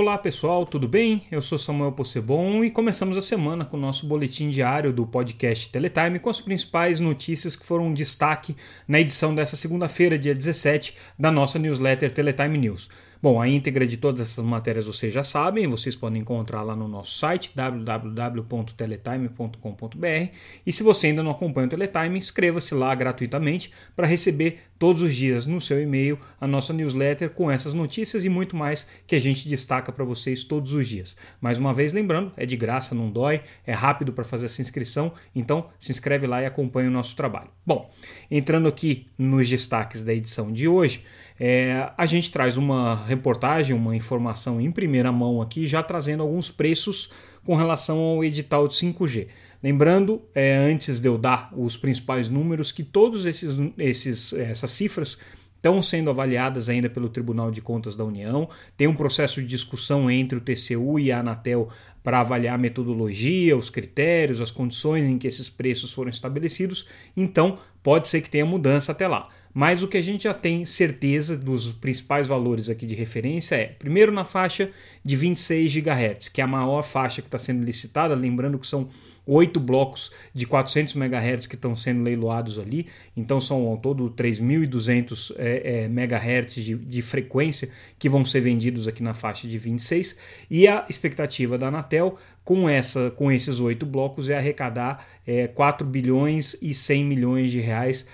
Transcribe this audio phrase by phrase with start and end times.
[0.00, 1.24] Olá pessoal, tudo bem?
[1.30, 5.68] Eu sou Samuel Possebon e começamos a semana com o nosso boletim diário do podcast
[5.68, 8.56] Teletime com as principais notícias que foram destaque
[8.88, 12.88] na edição dessa segunda-feira, dia 17, da nossa newsletter Teletime News.
[13.22, 16.88] Bom, a íntegra de todas essas matérias vocês já sabem, vocês podem encontrar lá no
[16.88, 24.06] nosso site www.teletime.com.br e se você ainda não acompanha o Teletime, inscreva-se lá gratuitamente para
[24.06, 28.56] receber todos os dias no seu e-mail a nossa newsletter com essas notícias e muito
[28.56, 31.18] mais que a gente destaca para vocês todos os dias.
[31.38, 35.12] Mais uma vez lembrando, é de graça, não dói, é rápido para fazer essa inscrição,
[35.36, 37.50] então se inscreve lá e acompanha o nosso trabalho.
[37.64, 37.90] Bom,
[38.30, 41.04] entrando aqui nos destaques da edição de hoje,
[41.38, 46.50] é, a gente traz uma reportagem, uma informação em primeira mão aqui, já trazendo alguns
[46.50, 47.12] preços
[47.44, 49.28] com relação ao edital de 5G.
[49.62, 55.18] Lembrando, é, antes de eu dar os principais números, que todos esses, esses essas cifras
[55.56, 58.48] estão sendo avaliadas ainda pelo Tribunal de Contas da União.
[58.78, 61.68] Tem um processo de discussão entre o TCU e a Anatel
[62.02, 66.88] para avaliar a metodologia, os critérios, as condições em que esses preços foram estabelecidos.
[67.14, 69.28] Então, pode ser que tenha mudança até lá.
[69.52, 73.66] Mas o que a gente já tem certeza dos principais valores aqui de referência é,
[73.66, 74.70] primeiro na faixa
[75.04, 78.88] de 26 GHz, que é a maior faixa que está sendo licitada, lembrando que são
[79.26, 85.34] oito blocos de 400 MHz que estão sendo leiloados ali, então são ao todo 3.200
[85.36, 90.16] é, é, MHz de, de, frequência que vão ser vendidos aqui na faixa de 26,
[90.50, 95.86] e a expectativa da Anatel com, essa, com esses oito blocos é arrecadar é, 4
[95.86, 98.06] bilhões e 100 milhões de reais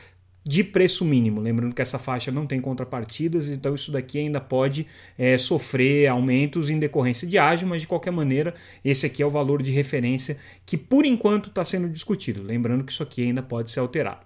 [0.47, 1.41] de preço mínimo.
[1.41, 4.87] Lembrando que essa faixa não tem contrapartidas, então isso daqui ainda pode
[5.19, 9.31] é, sofrer aumentos em decorrência de ágio, mas de qualquer maneira, esse aqui é o
[9.31, 12.45] valor de referência que por enquanto está sendo discutido.
[12.45, 14.25] Lembrando que isso aqui ainda pode ser alterado.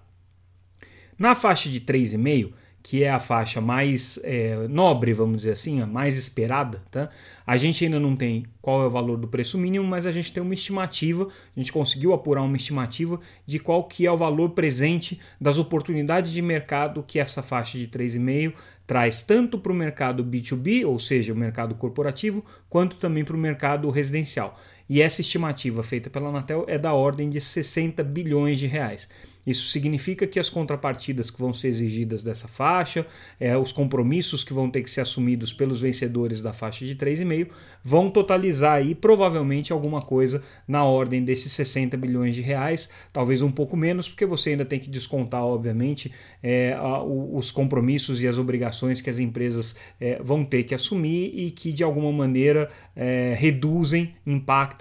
[1.17, 2.51] Na faixa de 3,5,
[2.83, 7.09] que é a faixa mais é, nobre, vamos dizer assim, a mais esperada, tá?
[7.45, 10.33] A gente ainda não tem qual é o valor do preço mínimo, mas a gente
[10.33, 14.51] tem uma estimativa, a gente conseguiu apurar uma estimativa de qual que é o valor
[14.51, 18.53] presente das oportunidades de mercado que essa faixa de 3,5
[18.87, 23.39] traz tanto para o mercado B2B, ou seja, o mercado corporativo, quanto também para o
[23.39, 24.59] mercado residencial.
[24.91, 29.07] E essa estimativa feita pela Anatel é da ordem de 60 bilhões de reais.
[29.45, 33.07] Isso significa que as contrapartidas que vão ser exigidas dessa faixa,
[33.39, 37.47] é, os compromissos que vão ter que ser assumidos pelos vencedores da faixa de 3,5
[37.83, 43.51] vão totalizar aí provavelmente alguma coisa na ordem desses 60 bilhões de reais, talvez um
[43.51, 46.11] pouco menos, porque você ainda tem que descontar, obviamente,
[46.43, 51.31] é, a, os compromissos e as obrigações que as empresas é, vão ter que assumir
[51.33, 54.13] e que de alguma maneira é, reduzem,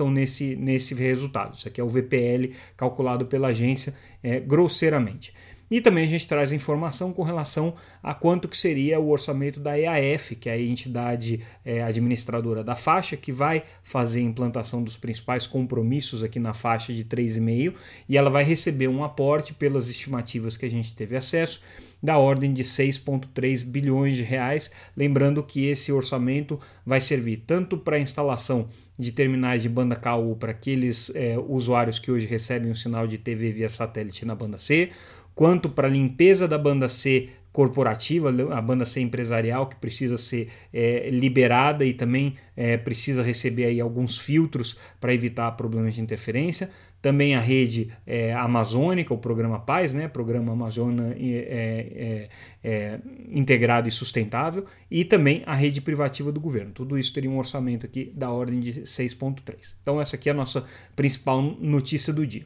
[0.00, 1.54] impactam nesse, nesse resultado.
[1.54, 5.34] Isso aqui é o VPL calculado pela agência é, grosseiramente.
[5.70, 9.78] E também a gente traz informação com relação a quanto que seria o orçamento da
[9.78, 14.96] EAF, que é a entidade é, administradora da faixa, que vai fazer a implantação dos
[14.96, 17.74] principais compromissos aqui na faixa de 3,5,
[18.08, 21.60] e ela vai receber um aporte pelas estimativas que a gente teve acesso
[22.02, 24.72] da ordem de 6,3 bilhões de reais.
[24.96, 28.68] Lembrando que esse orçamento vai servir tanto para a instalação
[29.00, 33.16] de terminais de banda KU para aqueles é, usuários que hoje recebem o sinal de
[33.16, 34.90] TV via satélite na banda C,
[35.34, 40.50] quanto para a limpeza da banda C corporativa, a banda C empresarial que precisa ser
[40.72, 46.70] é, liberada e também é, precisa receber aí alguns filtros para evitar problemas de interferência.
[47.00, 52.28] Também a rede é, amazônica, o programa Paz, né, Programa Amazônia é,
[52.62, 53.00] é,
[53.30, 56.72] Integrado e Sustentável, e também a rede privativa do governo.
[56.72, 59.76] Tudo isso teria um orçamento aqui da ordem de 6,3.
[59.82, 62.44] Então essa aqui é a nossa principal notícia do dia.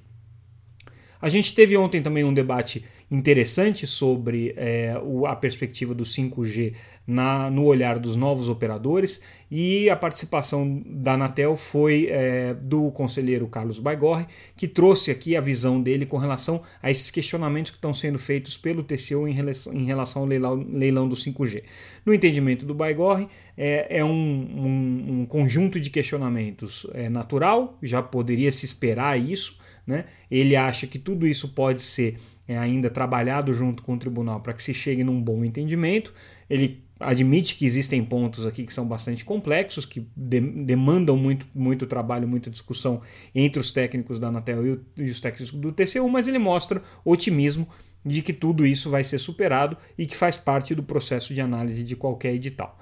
[1.24, 6.74] A gente teve ontem também um debate interessante sobre é, o, a perspectiva do 5G
[7.06, 13.48] na, no olhar dos novos operadores e a participação da Anatel foi é, do conselheiro
[13.48, 17.94] Carlos Baigorre, que trouxe aqui a visão dele com relação a esses questionamentos que estão
[17.94, 21.62] sendo feitos pelo TCU em relação, em relação ao leilão, leilão do 5G.
[22.04, 28.02] No entendimento do Baigorre, é, é um, um, um, conjunto de questionamentos é, natural, já
[28.02, 30.06] poderia se esperar isso, né?
[30.30, 32.16] Ele acha que tudo isso pode ser
[32.48, 36.12] é, ainda trabalhado junto com o tribunal para que se chegue num bom entendimento.
[36.48, 41.86] Ele admite que existem pontos aqui que são bastante complexos, que de, demandam muito, muito
[41.86, 43.02] trabalho, muita discussão
[43.34, 47.68] entre os técnicos da Anatel e, e os técnicos do TCU, mas ele mostra otimismo
[48.04, 51.82] de que tudo isso vai ser superado e que faz parte do processo de análise
[51.82, 52.78] de qualquer edital.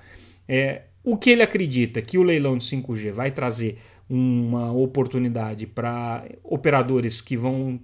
[0.49, 3.79] É, o que ele acredita que o leilão de 5G vai trazer
[4.09, 7.81] uma oportunidade para operadores que vão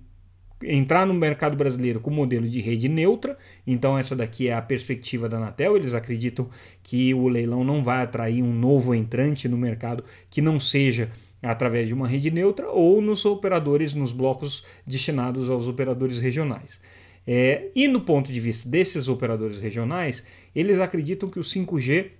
[0.62, 3.38] entrar no mercado brasileiro com modelo de rede neutra.
[3.66, 5.76] Então, essa daqui é a perspectiva da Anatel.
[5.76, 6.48] Eles acreditam
[6.82, 11.10] que o leilão não vai atrair um novo entrante no mercado que não seja
[11.42, 16.80] através de uma rede neutra ou nos operadores, nos blocos destinados aos operadores regionais.
[17.26, 20.24] É, e no ponto de vista desses operadores regionais,
[20.54, 22.10] eles acreditam que o 5G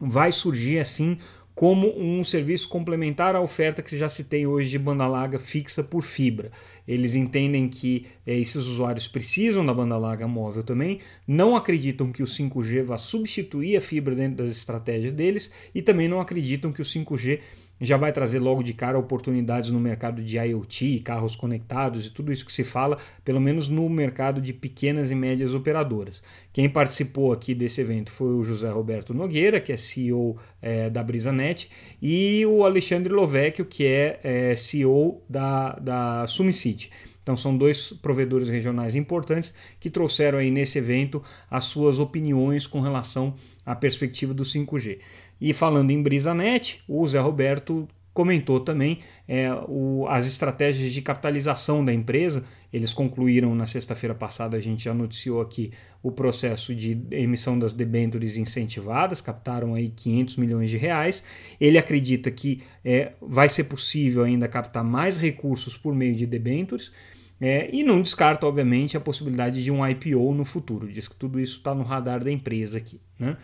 [0.00, 1.18] vai surgir assim
[1.54, 5.84] como um serviço complementar à oferta que já se tem hoje de banda larga fixa
[5.84, 6.50] por fibra.
[6.86, 12.22] Eles entendem que é, esses usuários precisam da banda larga móvel também, não acreditam que
[12.22, 16.82] o 5G vá substituir a fibra dentro das estratégias deles e também não acreditam que
[16.82, 17.40] o 5G
[17.80, 22.32] já vai trazer logo de cara oportunidades no mercado de IoT, carros conectados e tudo
[22.32, 26.22] isso que se fala, pelo menos no mercado de pequenas e médias operadoras.
[26.52, 31.02] Quem participou aqui desse evento foi o José Roberto Nogueira, que é CEO é, da
[31.02, 31.68] BrisaNet,
[32.00, 36.90] e o Alexandre Lovecchio, que é, é CEO da, da Sumicity.
[37.24, 42.82] Então são dois provedores regionais importantes que trouxeram aí nesse evento as suas opiniões com
[42.82, 43.34] relação
[43.64, 44.98] à perspectiva do 5G.
[45.40, 51.84] E falando em BrisaNet, o Zé Roberto comentou também é, o, as estratégias de capitalização
[51.84, 52.44] da empresa.
[52.72, 57.72] Eles concluíram na sexta-feira passada, a gente já noticiou aqui o processo de emissão das
[57.72, 61.24] debêntures incentivadas, captaram aí 500 milhões de reais.
[61.60, 66.92] Ele acredita que é, vai ser possível ainda captar mais recursos por meio de debêntures.
[67.40, 70.90] É, e não descarta, obviamente, a possibilidade de um IPO no futuro.
[70.90, 73.00] Diz que tudo isso está no radar da empresa aqui.
[73.18, 73.36] Né?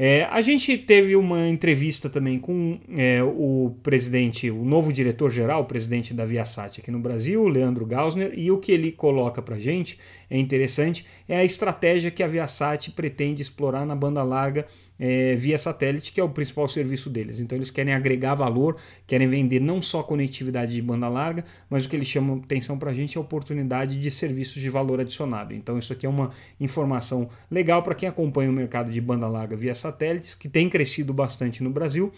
[0.00, 6.14] É, a gente teve uma entrevista também com é, o presidente, o novo diretor-geral, presidente
[6.14, 9.98] da Viasat aqui no Brasil, Leandro Gausner, e o que ele coloca para a gente
[10.30, 14.66] é interessante, é a estratégia que a Viasat pretende explorar na banda larga
[14.98, 17.40] é, via satélite, que é o principal serviço deles.
[17.40, 21.88] Então eles querem agregar valor, querem vender não só conectividade de banda larga, mas o
[21.88, 25.54] que eles chamam atenção para a gente é a oportunidade de serviços de valor adicionado.
[25.54, 29.56] Então isso aqui é uma informação legal para quem acompanha o mercado de banda larga
[29.56, 32.12] via satélites, que tem crescido bastante no Brasil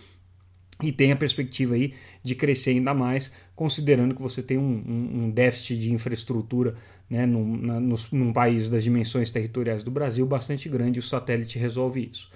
[0.83, 5.25] e tem a perspectiva aí de crescer ainda mais, considerando que você tem um, um,
[5.25, 6.75] um déficit de infraestrutura
[7.09, 11.59] né, num, na, num país das dimensões territoriais do Brasil bastante grande, e o satélite
[11.59, 12.31] resolve isso.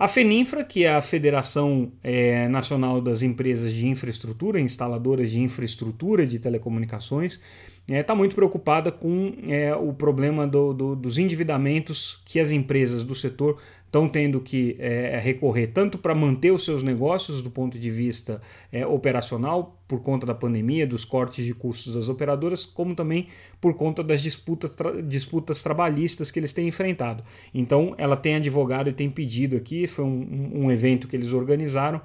[0.00, 6.26] A FENINFRA, que é a Federação é, Nacional das Empresas de Infraestrutura, instaladoras de infraestrutura
[6.26, 7.38] de telecomunicações,
[7.86, 12.52] está é, tá muito preocupada com é, o problema do, do, dos endividamentos que as
[12.52, 13.58] empresas do setor
[13.90, 18.40] estão tendo que é, recorrer tanto para manter os seus negócios do ponto de vista
[18.70, 23.26] é, operacional, por conta da pandemia, dos cortes de custos das operadoras, como também
[23.60, 27.24] por conta das disputas, tra disputas trabalhistas que eles têm enfrentado.
[27.52, 32.00] Então, ela tem advogado e tem pedido aqui, foi um, um evento que eles organizaram,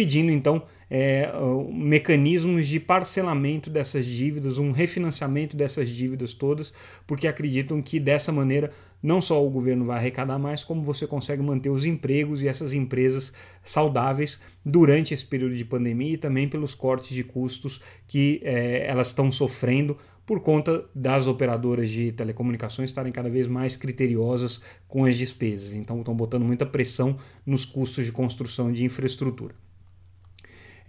[0.00, 1.30] pedindo então é,
[1.70, 6.72] mecanismos de parcelamento dessas dívidas, um refinanciamento dessas dívidas todas,
[7.06, 8.70] porque acreditam que dessa maneira
[9.02, 12.72] não só o governo vai arrecadar mais, como você consegue manter os empregos e essas
[12.72, 13.30] empresas
[13.62, 19.08] saudáveis durante esse período de pandemia e também pelos cortes de custos que é, elas
[19.08, 25.18] estão sofrendo por conta das operadoras de telecomunicações estarem cada vez mais criteriosas com as
[25.18, 25.74] despesas.
[25.74, 29.54] Então estão botando muita pressão nos custos de construção de infraestrutura.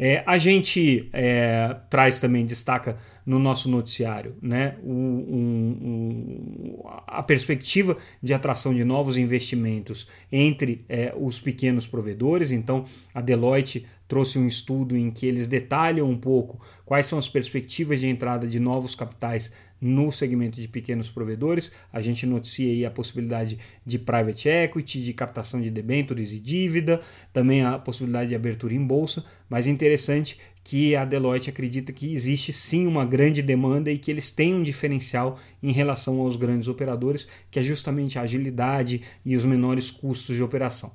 [0.04, 7.96] É, a gente é, traz também, destaca no nosso noticiário, né, um, um, a perspectiva
[8.20, 12.52] de atração de novos investimentos entre é, os pequenos provedores.
[12.52, 12.84] Então,
[13.14, 18.00] a Deloitte trouxe um estudo em que eles detalham um pouco quais são as perspectivas
[18.00, 21.72] de entrada de novos capitais no segmento de pequenos provedores.
[21.92, 27.02] A gente noticia aí a possibilidade de private equity, de captação de debêntures e dívida,
[27.34, 32.54] também a possibilidade de abertura em bolsa, mas interessante que a Deloitte acredita que existe
[32.54, 37.28] sim uma grande demanda e que eles têm um diferencial em relação aos grandes operadores,
[37.50, 40.92] que é justamente a agilidade e os menores custos de operação.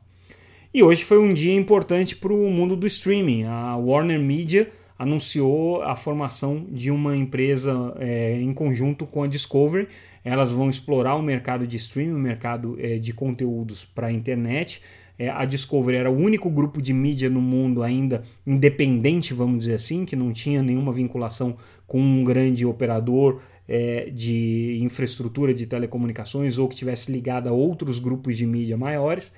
[0.72, 3.44] E hoje foi um dia importante para o mundo do streaming.
[3.44, 9.88] A Warner Media anunciou a formação de uma empresa é, em conjunto com a Discovery.
[10.24, 14.80] Elas vão explorar o mercado de streaming, o mercado é, de conteúdos para a internet.
[15.18, 19.74] É, a Discovery era o único grupo de mídia no mundo ainda independente, vamos dizer
[19.74, 26.58] assim, que não tinha nenhuma vinculação com um grande operador é, de infraestrutura de telecomunicações
[26.58, 29.32] ou que tivesse ligado a outros grupos de mídia maiores.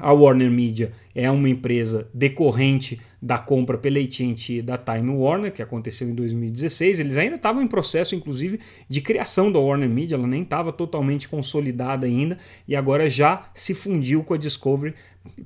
[0.00, 5.60] A Warner Media é uma empresa decorrente da compra pela AT&T da Time Warner, que
[5.60, 7.00] aconteceu em 2016.
[7.00, 11.28] Eles ainda estavam em processo, inclusive, de criação da Warner Media, ela nem estava totalmente
[11.28, 14.94] consolidada ainda e agora já se fundiu com a Discovery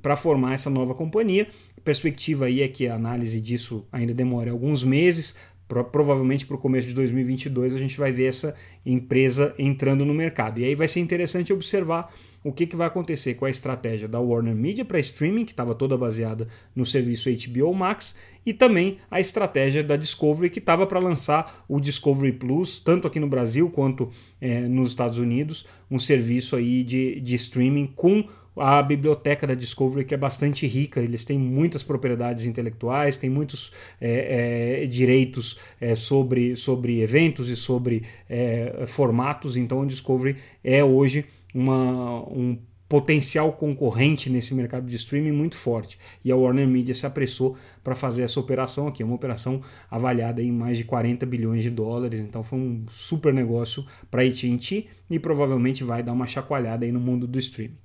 [0.01, 1.49] para formar essa nova companhia.
[1.77, 5.35] A perspectiva aí é que a análise disso ainda demore alguns meses
[5.73, 10.13] Pro, provavelmente para o começo de 2022 a gente vai ver essa empresa entrando no
[10.13, 10.61] mercado.
[10.61, 12.13] E aí vai ser interessante observar
[12.45, 15.75] o que, que vai acontecer com a estratégia da Warner Media para streaming, que estava
[15.75, 18.15] toda baseada no serviço HBO Max,
[18.45, 23.19] e também a estratégia da Discovery, que estava para lançar o Discovery Plus, tanto aqui
[23.19, 24.11] no Brasil quanto
[24.41, 30.05] é, nos Estados Unidos, um serviço aí de, de streaming com a biblioteca da Discovery
[30.05, 35.95] que é bastante rica, eles têm muitas propriedades intelectuais, têm muitos é, é, direitos é,
[35.95, 42.59] sobre, sobre eventos e sobre é, formatos, então a Discovery é hoje uma, um
[42.93, 45.99] potencial concorrente nesse mercado de streaming muito forte.
[46.23, 50.53] E a Warner Media se apressou para fazer essa operação aqui, uma operação avaliada em
[50.53, 55.19] mais de 40 bilhões de dólares, então foi um super negócio para a AT&T e
[55.19, 57.79] provavelmente vai dar uma chacoalhada aí no mundo do streaming.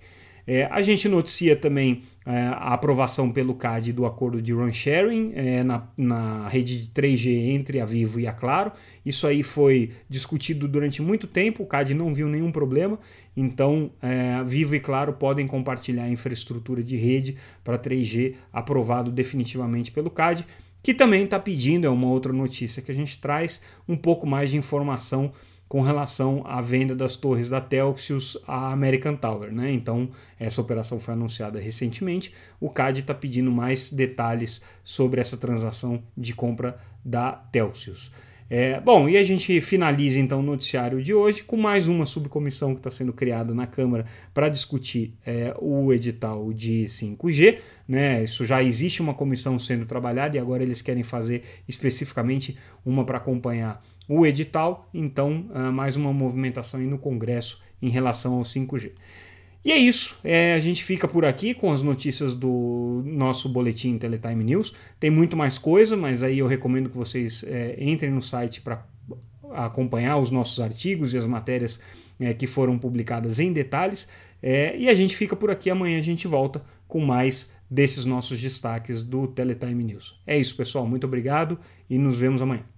[0.48, 5.34] É, a gente noticia também é, a aprovação pelo CAD do acordo de run sharing
[5.36, 8.72] é, na, na rede de 3G entre a Vivo e a Claro.
[9.06, 12.98] Isso aí foi discutido durante muito tempo, o CAD não viu nenhum problema,
[13.36, 19.92] então é, Vivo e Claro podem compartilhar a infraestrutura de rede para 3G aprovado definitivamente
[19.92, 20.46] pelo CAD
[20.82, 24.52] que também está pedindo, é uma outra notícia que a gente traz, um pouco mais
[24.52, 25.34] de informação
[25.68, 29.52] com relação à venda das torres da Telxius à American Tower.
[29.52, 29.72] Né?
[29.72, 30.10] Então,
[30.40, 32.34] essa operação foi anunciada recentemente.
[32.60, 38.12] O CAD está pedindo mais detalhes sobre essa transação de compra da Telxius.
[38.50, 42.74] É, bom, e a gente finaliza então o noticiário de hoje com mais uma subcomissão
[42.74, 47.60] que está sendo criada na Câmara para discutir é, o edital de 5G.
[47.86, 48.24] Né?
[48.24, 53.18] Isso já existe uma comissão sendo trabalhada e agora eles querem fazer especificamente uma para
[53.18, 54.90] acompanhar o edital.
[54.94, 58.92] Então, uh, mais uma movimentação no Congresso em relação ao 5G.
[59.64, 60.18] E é isso.
[60.24, 64.74] É, a gente fica por aqui com as notícias do nosso boletim Teletime News.
[65.00, 68.86] Tem muito mais coisa, mas aí eu recomendo que vocês é, entrem no site para
[69.52, 71.80] acompanhar os nossos artigos e as matérias
[72.20, 74.08] é, que foram publicadas em detalhes.
[74.42, 75.70] É, e a gente fica por aqui.
[75.70, 80.22] Amanhã a gente volta com mais desses nossos destaques do Teletime News.
[80.26, 80.88] É isso, pessoal.
[80.88, 81.60] Muito obrigado
[81.90, 82.77] e nos vemos amanhã.